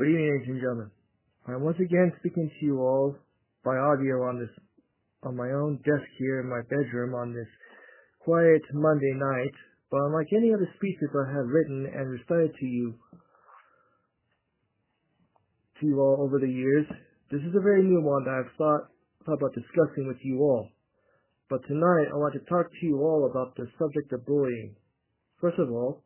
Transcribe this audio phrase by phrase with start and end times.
[0.00, 0.90] Good evening, ladies and gentlemen.
[1.44, 3.20] I'm once again speaking to you all
[3.60, 4.48] by audio on this,
[5.28, 7.52] on my own desk here in my bedroom on this
[8.24, 9.52] quiet Monday night.
[9.92, 12.94] But unlike any other speeches I have written and recited to you,
[15.80, 16.86] to you all over the years,
[17.30, 18.88] this is a very new one that I've thought,
[19.26, 20.70] thought about discussing with you all.
[21.50, 24.76] But tonight I want to talk to you all about the subject of bullying.
[25.42, 26.00] First of all,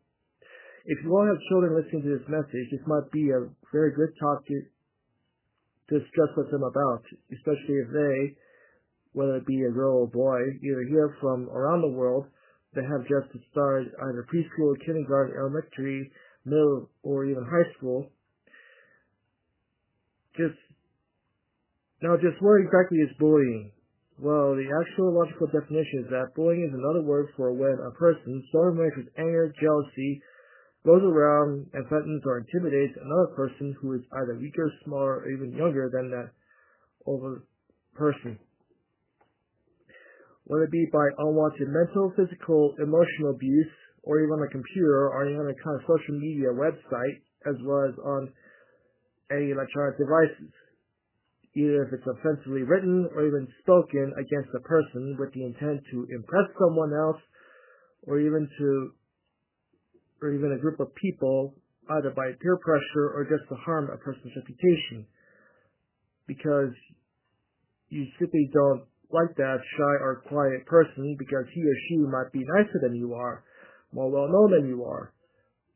[0.84, 4.12] if you all have children listening to this message, this might be a very good
[4.20, 4.56] talk to,
[5.88, 8.36] discuss with them about, especially if they,
[9.12, 12.26] whether it be a girl or boy, either here from around the world
[12.74, 16.10] that have just started either preschool, kindergarten, elementary,
[16.44, 18.10] middle, or even high school.
[20.36, 20.58] Just
[22.02, 23.70] now, just what exactly is bullying?
[24.18, 28.42] Well, the actual logical definition is that bullying is another word for when a person,
[28.52, 30.22] so with anger, jealousy,
[30.84, 35.56] goes around and threatens or intimidates another person who is either weaker, smaller, or even
[35.56, 36.30] younger than that
[37.06, 37.44] older
[37.94, 38.38] person.
[40.44, 43.72] Whether it be by unwanted mental, physical, emotional abuse,
[44.04, 47.88] or even on a computer or any other kind of social media website, as well
[47.88, 48.28] as on
[49.32, 50.52] any electronic devices.
[51.56, 56.04] Either if it's offensively written or even spoken against a person with the intent to
[56.12, 57.22] impress someone else
[58.02, 58.92] or even to
[60.22, 61.54] or even a group of people,
[61.98, 65.06] either by peer pressure or just to harm a person's reputation.
[66.26, 66.72] Because
[67.88, 72.44] you simply don't like that shy or quiet person because he or she might be
[72.56, 73.44] nicer than you are,
[73.92, 75.12] more well known than you are,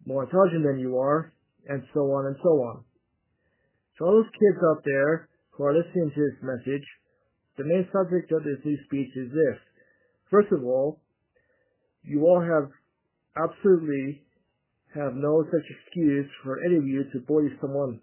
[0.07, 1.33] more intelligent than you are,
[1.69, 2.85] and so on and so on.
[3.99, 6.87] So all those kids out there who are listening to this message,
[7.57, 9.59] the main subject of this new speech is this.
[10.31, 11.01] First of all,
[12.03, 12.71] you all have
[13.37, 14.23] absolutely
[14.95, 18.01] have no such excuse for any of you to bully someone,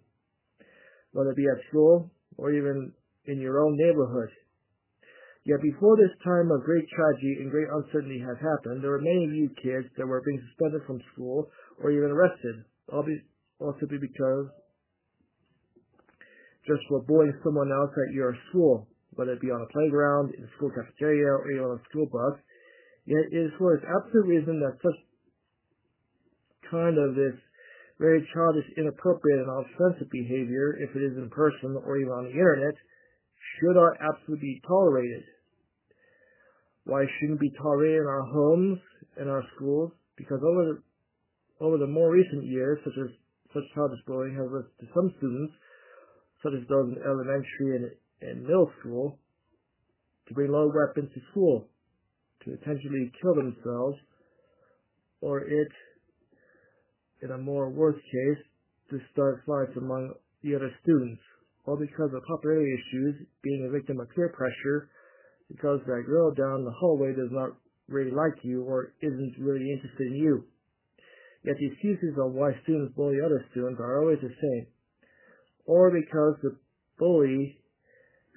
[1.14, 2.94] whether it be at school or even
[3.26, 4.30] in your own neighborhood.
[5.46, 9.26] Yet before this time of great tragedy and great uncertainty had happened, there were many
[9.26, 11.50] of you kids that were being suspended from school
[11.82, 13.06] or even arrested, all
[13.80, 14.50] simply because
[16.66, 20.44] just for bullying someone else at your school, whether it be on a playground, in
[20.44, 22.42] a school cafeteria, or even on a school bus.
[23.06, 24.98] Yet it is for this absolute reason that such
[26.70, 27.36] kind of this
[28.00, 32.36] very childish, inappropriate, and offensive behavior, if it is in person or even on the
[32.36, 32.76] internet,
[33.56, 35.24] should not absolutely be tolerated.
[36.84, 38.80] Why shouldn't it be tolerated in our homes
[39.18, 39.92] and our schools?
[40.18, 43.10] Because over the, over the more recent years, such as
[43.54, 45.54] such childish bullying has led to some students,
[46.44, 47.86] such as those in elementary and,
[48.22, 49.18] and middle school,
[50.28, 51.68] to bring loaded weapons to school,
[52.44, 53.98] to intentionally kill themselves,
[55.22, 55.72] or it
[57.22, 58.44] in a more worse case,
[58.92, 61.22] to start fights among the other students,
[61.66, 64.90] all because of popularity issues, being a victim of peer pressure,
[65.50, 67.52] because that girl down the hallway does not
[67.88, 70.44] really like you or isn't really interested in you.
[71.44, 74.66] Yet the excuses of why students bully other students are always the same.
[75.66, 76.58] Or because the
[76.98, 77.58] bully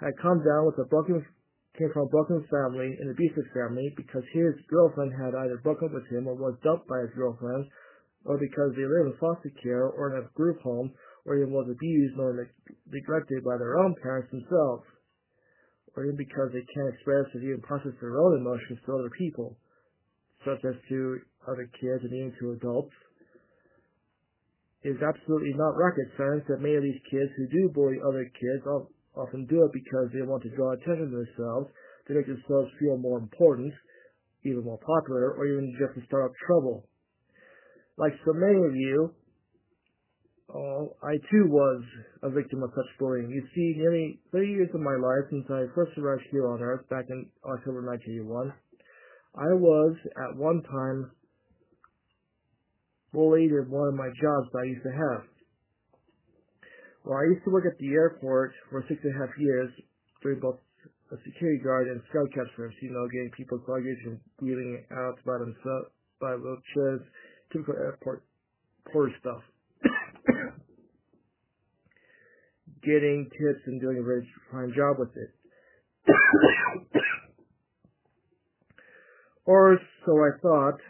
[0.01, 1.25] had come down with a broken
[1.79, 5.95] came from a broken family, an abusive family, because his girlfriend had either broken up
[5.95, 7.65] with him or was dumped by his girlfriend,
[8.25, 10.91] or because they live in foster care or in a group home,
[11.25, 12.49] or even was abused or
[12.91, 14.85] neglected by their own parents themselves,
[15.95, 19.57] or even because they can't express or even process their own emotions to other people,
[20.45, 22.95] such as to other kids and even to adults.
[24.83, 28.25] It is absolutely not rocket science that many of these kids who do bully other
[28.25, 28.63] kids
[29.17, 31.69] often do it because they want to draw attention to themselves,
[32.07, 33.75] to make themselves feel more important,
[34.45, 36.89] even more popular, or even just to start up trouble
[37.99, 39.11] like so many of you,
[40.49, 41.83] uh, I too was
[42.23, 43.29] a victim of such bullying.
[43.29, 46.89] You see, nearly 30 years of my life since I first arrived here on Earth
[46.89, 48.55] back in October 1981,
[49.37, 51.11] I was at one time
[53.13, 55.23] bullied in one of my jobs that I used to have.
[57.05, 59.71] Well, I used to work at the airport for six and a half years,
[60.23, 60.61] doing both
[61.13, 65.17] a security guard and scout service, you know, getting people's luggage and wheeling it out
[65.25, 65.89] by themselves,
[66.21, 67.01] by wheelchairs,
[67.53, 68.23] typical airport
[68.93, 69.43] porter stuff.
[72.83, 75.31] Getting tips and doing a very fine job with it.
[79.45, 80.81] or so I thought.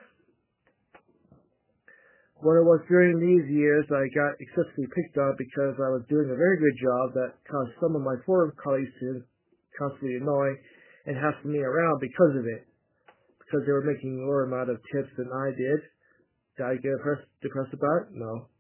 [2.39, 6.31] When it was during these years, I got excessively picked on because I was doing
[6.31, 9.27] a very good job that caused some of my former colleagues to
[9.75, 10.55] constantly annoy
[11.07, 12.63] and hassle me around because of it.
[13.43, 15.83] Because they were making more amount of tips than I did
[16.59, 18.19] did I get depressed, depressed about it?
[18.19, 18.51] No.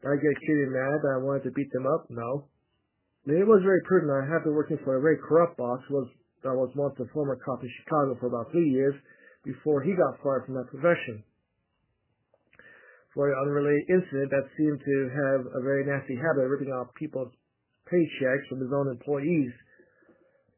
[0.00, 2.08] Did I get extremely mad that I wanted to beat them up?
[2.08, 2.48] No.
[3.22, 4.10] I mean, it was very prudent.
[4.10, 6.08] I had been working for a very corrupt boss was
[6.42, 8.98] that was once a former cop in Chicago for about three years
[9.44, 11.22] before he got fired from that profession.
[13.14, 16.90] For an unrelated incident that seemed to have a very nasty habit of ripping off
[16.98, 17.30] people's
[17.86, 19.52] paychecks from his own employees,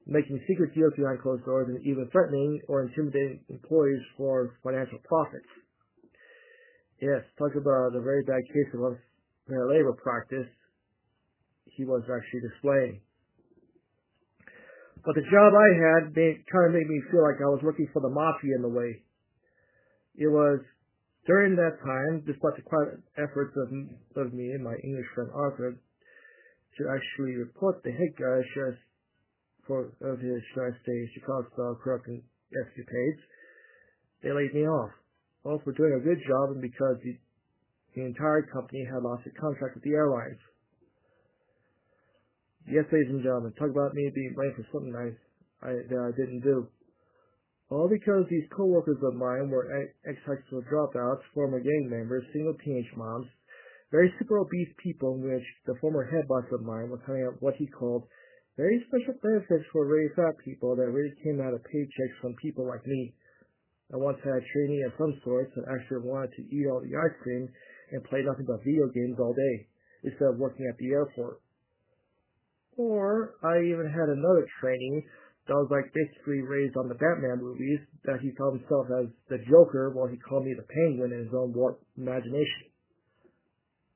[0.07, 5.51] making secret deals behind closed doors, and even threatening or intimidating employees for financial profits.
[7.05, 10.49] Yes, talk about a very bad case of unfair labor practice
[11.77, 13.05] he was actually displaying.
[15.05, 17.93] But the job I had made, kind of made me feel like I was working
[17.93, 19.05] for the mafia in a way.
[20.17, 20.65] It was
[21.27, 23.69] during that time, despite the quiet efforts of,
[24.25, 28.41] of me and my English friend Arthur to actually report the head guy
[29.67, 33.21] for of his, I say, Chicago style corrupting escapades,
[34.23, 35.04] they laid me off.
[35.45, 37.21] Well, for doing a good job and because the,
[37.95, 40.41] the entire company had lost a contract with the airlines.
[42.65, 45.13] Yes, ladies and gentlemen, talk about me being blamed for something I,
[45.69, 46.65] I that I didn't do.
[47.69, 49.69] All because these co-workers of mine were
[50.09, 53.29] ex-high dropouts, former gang members, single teenage moms,
[53.93, 57.37] very super obese people in which the former head boss of mine was having out
[57.41, 58.09] what he called
[58.57, 62.67] very special benefits for very fat people that really came out of paychecks from people
[62.67, 63.13] like me.
[63.93, 66.97] I once had a trainee of some sort that actually wanted to eat all the
[66.97, 67.49] ice cream
[67.93, 69.69] and play nothing but video games all day
[70.03, 71.41] instead of working at the airport.
[72.77, 75.05] Or I even had another trainee
[75.47, 79.39] that was like basically raised on the Batman movies that he saw himself as the
[79.45, 82.73] Joker while he called me the Penguin in his own warped imagination.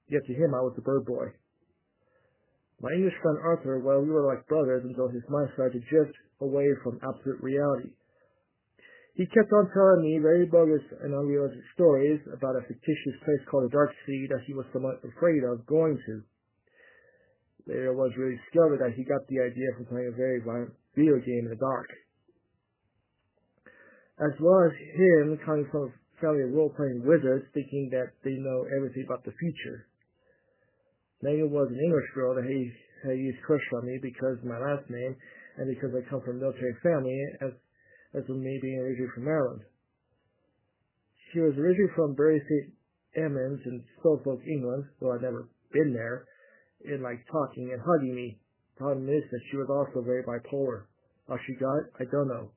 [0.09, 1.33] Yet to him I was the bird boy.
[2.81, 6.15] My English friend Arthur, well, we were like brothers until his mind started to drift
[6.41, 7.91] away from absolute reality.
[9.19, 13.67] He kept on telling me very bogus and unrealistic stories about a fictitious place called
[13.67, 16.23] the Dark Sea that he was somewhat afraid of going to.
[17.67, 20.71] Later it was really discovered that he got the idea from playing a very violent
[20.95, 21.91] video game in the dark.
[24.23, 28.71] As well as him coming from a family of role-playing wizards thinking that they know
[28.71, 29.91] everything about the future.
[31.27, 32.71] Megan was an English girl that he
[33.03, 35.19] had used crush on me because of my last name
[35.59, 37.51] and because I come from a military family as
[38.15, 39.61] as with me being originally from Maryland.
[41.33, 42.73] She was originally from Bury St.
[43.17, 46.25] Edmunds in Suffolk, England, though I'd never been there,
[46.85, 48.39] and like talking and hugging me.
[48.77, 50.85] Problem is that she was also very bipolar.
[51.29, 52.51] How she got it, I don't know.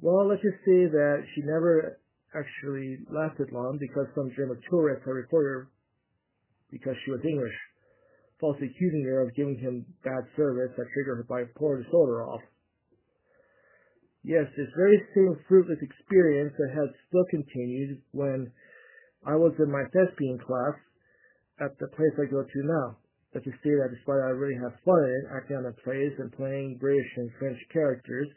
[0.00, 1.98] Well, let's just say that she never
[2.34, 5.68] actually lasted long because some German tourists had reported her
[6.70, 7.54] because she was English,
[8.40, 12.42] falsely accusing her of giving him bad service that triggered her bipolar disorder off.
[14.24, 18.48] Yes, this very same fruitless experience that has still continued when
[19.28, 20.80] I was in my thespian class
[21.60, 22.96] at the place I go to now.
[23.36, 26.32] But to say that despite I really have fun in acting on the plays and
[26.32, 28.28] playing British and French characters,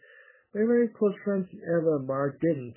[0.54, 2.76] my very close friends Eva and Mark didn't.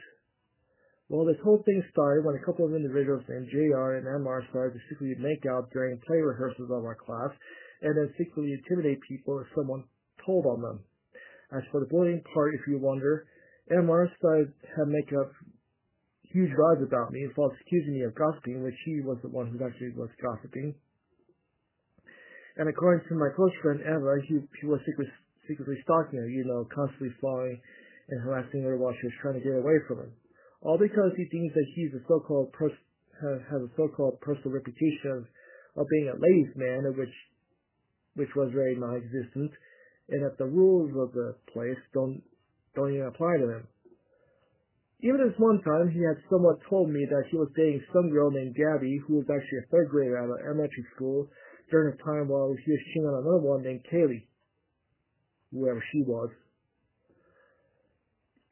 [1.10, 4.78] Well, this whole thing started when a couple of individuals named JR and MR started
[4.78, 7.34] to secretly make out during play rehearsals of our class,
[7.82, 9.82] and then secretly intimidate people if someone
[10.22, 10.78] told on them.
[11.52, 13.26] As for the bullying part, if you wonder,
[13.70, 15.30] MR started to make up
[16.30, 19.50] huge lies about me and false accusing me of gossiping, which he was the one
[19.50, 20.74] who actually was gossiping.
[22.56, 25.08] And according to my close friend Eva, he, he was secret,
[25.48, 27.58] secretly stalking her, you know, constantly following
[28.10, 30.12] and harassing her while she was trying to get away from him.
[30.62, 32.86] All because he thinks that he's a so-called pers-
[33.22, 35.22] has a so-called personal reputation of,
[35.82, 37.16] of being a ladies' man, which
[38.18, 39.52] which was very non-existent,
[40.10, 42.22] and that the rules of the place don't
[42.74, 43.66] don't even apply to them.
[45.02, 48.30] Even this one time, he had somewhat told me that he was dating some girl
[48.30, 51.26] named Gabby, who was actually a third grader at an elementary school,
[51.70, 54.28] during a time while he was cheating on another one named Kaylee,
[55.52, 56.28] whoever she was.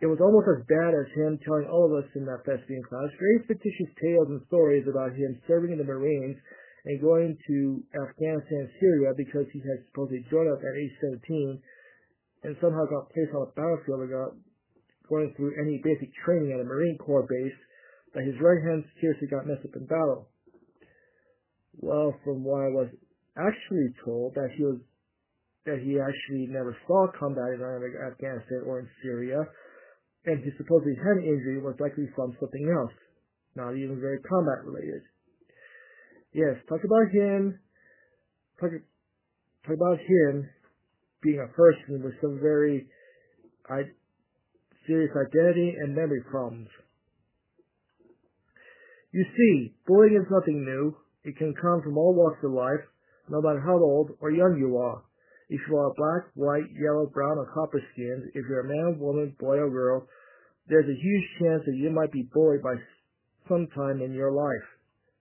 [0.00, 3.10] It was almost as bad as him telling all of us in that thespian class
[3.18, 6.38] very fictitious tales and stories about him serving in the Marines
[6.88, 11.60] and going to Afghanistan Syria because he had supposedly joined up at age 17
[12.48, 14.32] and somehow got placed on a battlefield got
[15.08, 17.58] going through any basic training at a Marine Corps base
[18.12, 20.28] but his right hand seriously got messed up in battle.
[21.76, 22.88] Well, from what I was
[23.36, 24.80] actually told, that he was
[25.66, 29.44] that he actually never saw combat in Afghanistan or in Syria,
[30.24, 32.96] and his supposedly head injury was likely from something else,
[33.54, 35.04] not even very combat related.
[36.32, 37.58] Yes, talk about him.
[38.60, 38.70] Talk,
[39.64, 40.48] talk about him
[41.22, 42.86] being a person with some very
[43.68, 43.82] I,
[44.86, 46.68] serious identity and memory problems.
[49.12, 50.96] You see, bullying is nothing new.
[51.24, 52.84] It can come from all walks of life,
[53.28, 55.02] no matter how old or young you are.
[55.48, 59.34] If you are black, white, yellow, brown, or copper skinned, if you're a man, woman,
[59.40, 60.06] boy, or girl,
[60.68, 62.74] there's a huge chance that you might be bullied by
[63.48, 64.77] some time in your life.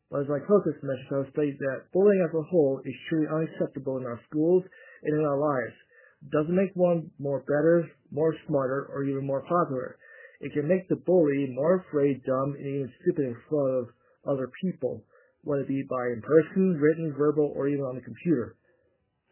[0.10, 3.28] But as my closest message, I would state that bullying as a whole is truly
[3.28, 4.64] unacceptable in our schools
[5.04, 5.76] and in our lives.
[6.24, 9.98] It doesn't make one more better, more smarter, or even more popular.
[10.40, 13.86] It can make the bully more afraid, dumb, and even stupid in front of
[14.26, 15.04] other people,
[15.44, 18.56] whether it be by in person, written, verbal, or even on the computer.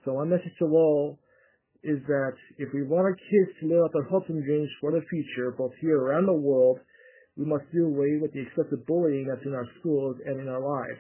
[0.04, 1.20] So my message to all
[1.84, 4.92] is that if we want our kids to live up their hopes and dreams for
[4.92, 6.80] the future, both here around the world,
[7.38, 10.62] we must do away with the excessive bullying that's in our schools and in our
[10.62, 11.00] lives.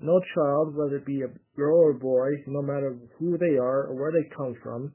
[0.00, 3.86] No child, whether it be a girl or a boy, no matter who they are
[3.86, 4.92] or where they come from,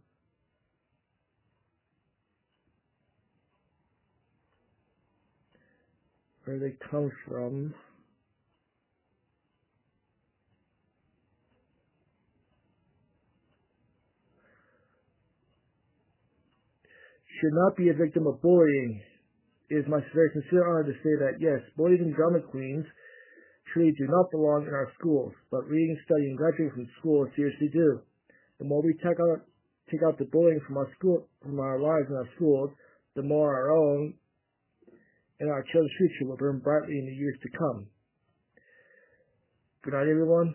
[6.45, 7.73] where they come from,
[17.39, 19.01] should not be a victim of bullying.
[19.71, 22.83] It is my very sincere honor to say that yes, boys and drama queens
[23.71, 28.01] truly do not belong in our schools, but reading, studying, graduating from school seriously do.
[28.59, 29.47] The more we take out
[29.89, 32.71] take out the bullying from our school from our lives and our schools,
[33.15, 34.13] the more our own
[35.39, 37.87] and our children's future will burn brightly in the years to come.
[39.83, 40.53] Good night, everyone.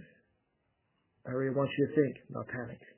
[1.26, 2.95] I really want you to think, not panic.